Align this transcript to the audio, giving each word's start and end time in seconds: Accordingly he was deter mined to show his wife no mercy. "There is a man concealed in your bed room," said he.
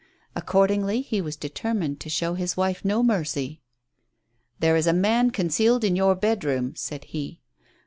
Accordingly 0.35 1.01
he 1.01 1.21
was 1.21 1.35
deter 1.35 1.75
mined 1.75 1.99
to 1.99 2.09
show 2.09 2.33
his 2.33 2.57
wife 2.57 2.83
no 2.83 3.03
mercy. 3.03 3.61
"There 4.59 4.75
is 4.75 4.87
a 4.87 4.93
man 4.93 5.29
concealed 5.29 5.83
in 5.83 5.95
your 5.95 6.15
bed 6.15 6.43
room," 6.43 6.75
said 6.75 7.03
he. 7.03 7.39